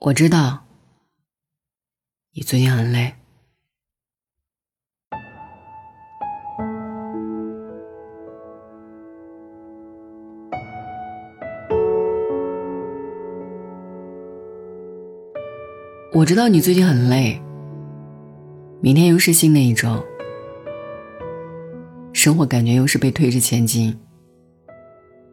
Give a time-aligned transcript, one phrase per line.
[0.00, 0.64] 我知道
[2.32, 3.12] 你最近很累，
[16.14, 17.42] 我知道你最近很累。
[18.80, 20.00] 明天又是新的一周，
[22.12, 23.98] 生活感觉又是被推着前进，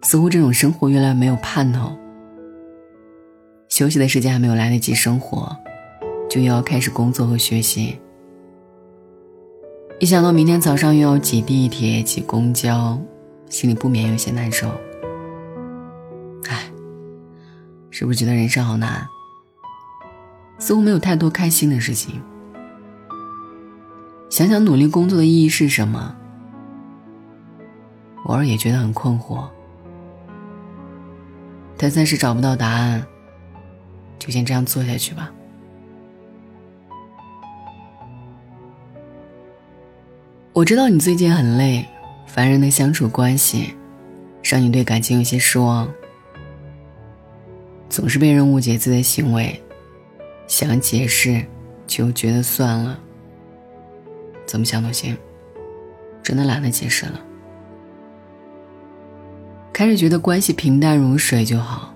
[0.00, 1.94] 似乎这种生活越来越没有盼头。
[3.76, 5.54] 休息的时间还没有来得及生活，
[6.30, 8.00] 就又要开始工作和学习。
[10.00, 12.98] 一想到明天早上又要挤地铁、挤公交，
[13.50, 14.66] 心里不免有些难受。
[16.48, 16.70] 唉，
[17.90, 19.06] 是不是觉得人生好难？
[20.58, 22.22] 似乎没有太多开心的事情。
[24.30, 26.16] 想想努力工作的意义是什么，
[28.24, 29.44] 偶尔也觉得很困惑，
[31.76, 33.06] 但暂时找不到答案，
[34.18, 35.32] 就先这样做下去吧。
[40.52, 41.86] 我知道你最近很累，
[42.26, 43.74] 烦人的相处关系，
[44.42, 45.86] 让你对感情有些失望，
[47.90, 49.62] 总是被人误解自己的行为，
[50.46, 51.44] 想解释，
[51.86, 52.98] 就觉得算了。
[54.46, 55.14] 怎么想都行，
[56.22, 57.20] 真的懒得解释了。
[59.72, 61.92] 开始觉得关系平淡如水就好，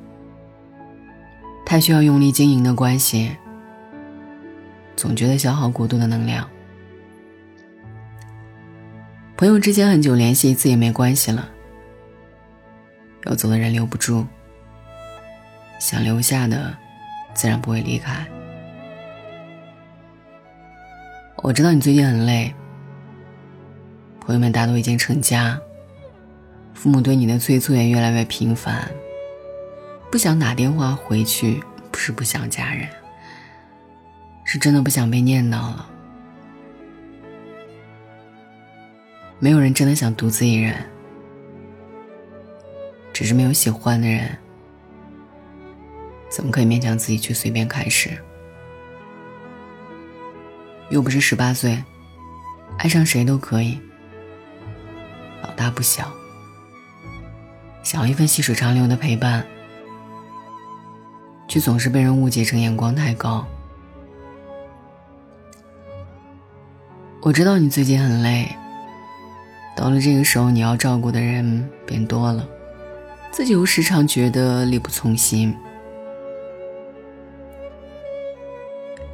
[1.70, 3.30] 太需要用力经营的关系，
[4.96, 6.50] 总觉得消耗过度的能量。
[9.36, 11.48] 朋友之间很久联系一次也没关系了，
[13.26, 14.26] 要走的人留不住，
[15.78, 16.76] 想留下的，
[17.34, 18.26] 自然不会离开。
[21.36, 22.52] 我知道你最近很累，
[24.18, 25.56] 朋友们大多已经成家，
[26.74, 28.90] 父母对你的催促也越来越频繁。
[30.10, 32.88] 不想打电话回去，不是不想家人，
[34.44, 35.88] 是真的不想被念叨了。
[39.38, 40.74] 没有人真的想独自一人，
[43.12, 44.36] 只是没有喜欢的人，
[46.28, 48.10] 怎么可以勉强自己去随便开始？
[50.90, 51.82] 又不是十八岁，
[52.78, 53.78] 爱上谁都可以。
[55.42, 56.12] 老大不小，
[57.84, 59.46] 想要一份细水长流的陪伴，
[61.50, 63.44] 却总是被人误解成眼光太高。
[67.20, 68.48] 我知道你最近很累，
[69.76, 72.48] 到了这个时候，你要照顾的人变多了，
[73.32, 75.52] 自己又时常觉得力不从心。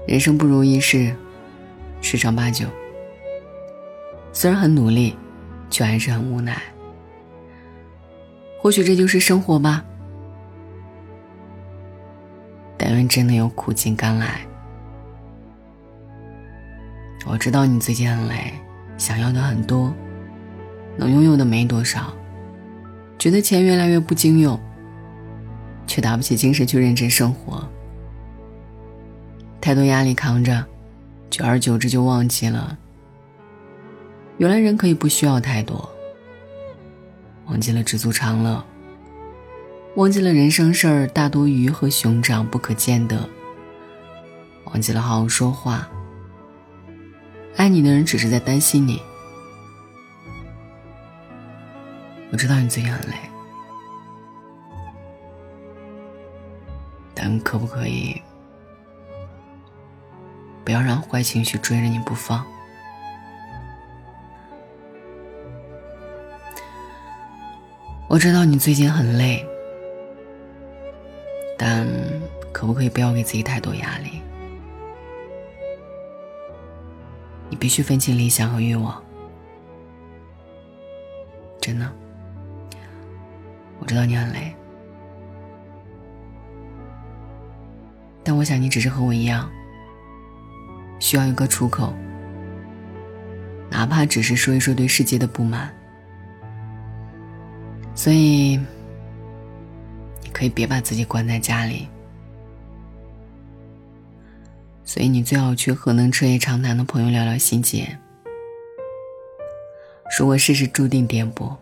[0.06, 1.16] 人生不如意事。
[2.02, 2.66] 十常八九，
[4.30, 5.16] 虽然很努力，
[5.70, 6.60] 却还是很无奈。
[8.60, 9.82] 或许这就是生活吧。
[12.96, 14.40] 但愿真的有苦尽甘来。
[17.26, 18.54] 我知道你最近很累，
[18.96, 19.92] 想要的很多，
[20.96, 22.10] 能拥有的没多少，
[23.18, 24.58] 觉得钱越来越不经用，
[25.86, 27.68] 却打不起精神去认真生活。
[29.60, 30.64] 太多压力扛着。
[31.28, 32.78] 久而久之就忘记了，
[34.38, 35.86] 原来人可以不需要太多。
[37.44, 38.64] 忘记了知足常乐，
[39.96, 43.26] 忘记了人生事儿大多鱼和熊掌不可兼得，
[44.64, 45.88] 忘记了好好说话。
[47.56, 49.00] 爱你的人只是在担心你。
[52.30, 53.16] 我知道你最近很累，
[57.14, 58.20] 但可不可以？
[60.62, 62.44] 不要让坏情绪追着你不放。
[68.08, 69.42] 我知道你最近很累，
[72.66, 74.20] 可不可以不要给自己太多压力？
[77.48, 79.00] 你必须分清理想和欲望。
[81.60, 81.88] 真的，
[83.78, 84.52] 我知道你很累，
[88.24, 89.48] 但我想你只是和我一样。
[90.98, 91.94] 需要一个出口，
[93.70, 95.72] 哪怕只是说一说对世界的不满。
[97.94, 98.58] 所以，
[100.20, 101.86] 你可以别把自己关在家里。
[104.96, 107.98] 所以，你最好去和能彻夜长谈的朋友聊聊心结。
[110.18, 111.54] 如果事事注定颠簸，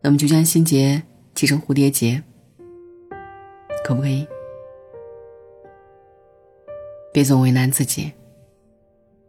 [0.00, 1.02] 那么就将心结
[1.34, 2.22] 系成蝴蝶结，
[3.84, 4.26] 可不可以？
[7.12, 8.12] 别总为难自己，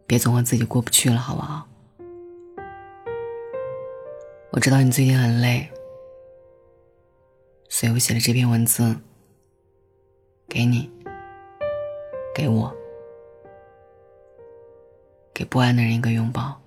[0.06, 1.68] 别总和自己过不去了，好不好？
[4.52, 5.68] 我知道你最近很累，
[7.68, 8.96] 所以我写了这篇文字
[10.48, 10.90] 给你。
[12.34, 12.74] 给我，
[15.34, 16.60] 给不安的人一个拥抱。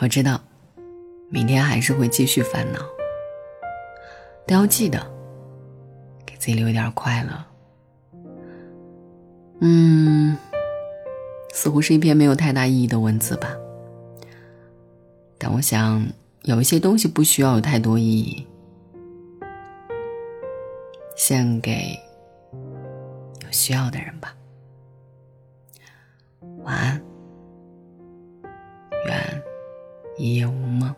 [0.00, 0.40] 我知道，
[1.30, 2.80] 明天还是会继续烦恼，
[4.46, 4.98] 但要记得
[6.26, 7.44] 给自己留一点快乐。
[9.60, 10.36] 嗯，
[11.52, 13.56] 似乎是一篇没有太大意义的文字吧，
[15.38, 16.06] 但我想
[16.42, 18.46] 有一些东西不需要有太多意义。
[21.16, 21.98] 献给
[23.46, 24.34] 有需要的人吧。
[26.64, 27.00] 晚安，
[29.06, 29.42] 愿
[30.18, 30.92] 一夜无梦。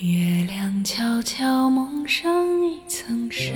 [0.00, 2.32] 月亮悄悄蒙上
[2.64, 3.52] 一层纱，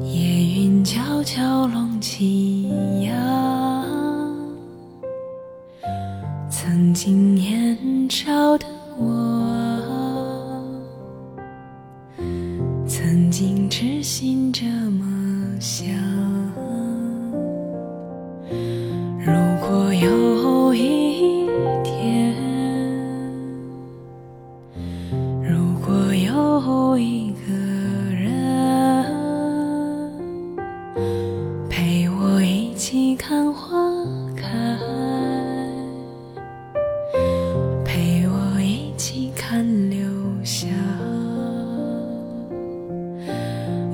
[0.00, 2.68] 夜云悄悄拢起
[3.04, 3.84] 呀。
[6.50, 8.66] 曾经年少的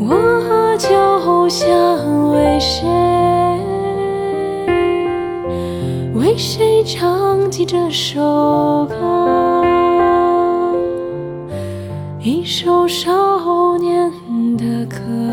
[0.08, 1.66] 我就像
[2.32, 2.86] 为谁，
[6.14, 8.94] 为谁唱起这首歌，
[12.20, 14.12] 一首少年
[14.56, 15.25] 的歌。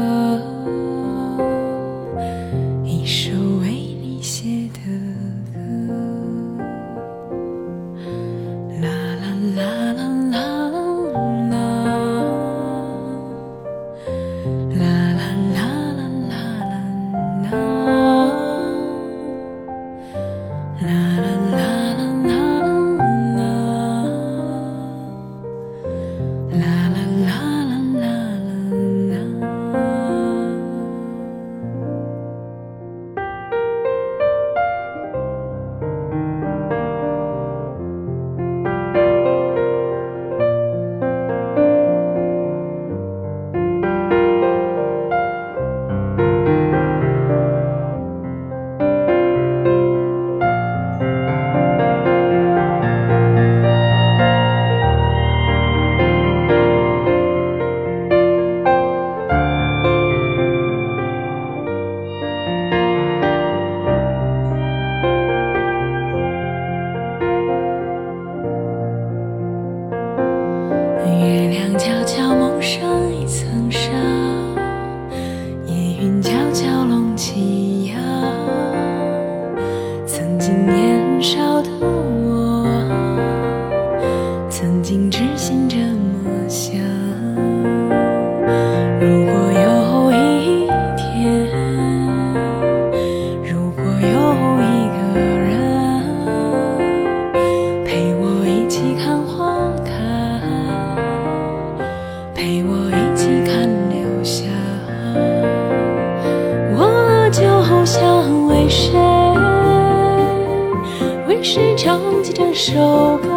[111.54, 112.74] 谁唱起这首
[113.18, 113.30] 歌？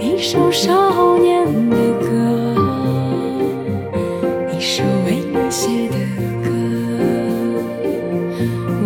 [0.00, 2.08] 一首少年的歌，
[4.52, 5.94] 一首为你写的
[6.42, 6.50] 歌。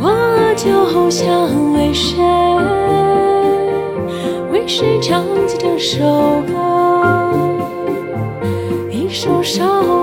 [0.02, 0.12] 我
[0.58, 2.22] 就想为谁，
[4.52, 6.04] 为谁唱起这首
[6.46, 6.52] 歌？
[8.90, 9.99] 一首少。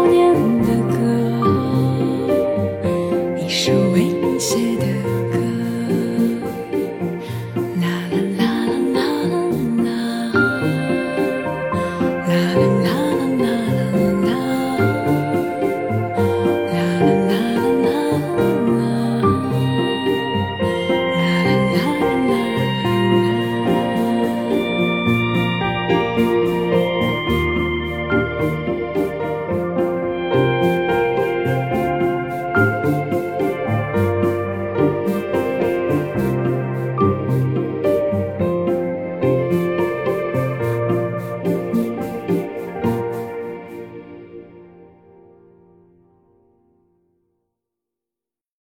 [12.38, 12.77] 啊。